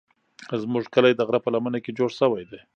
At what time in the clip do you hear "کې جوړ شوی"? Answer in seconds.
1.83-2.43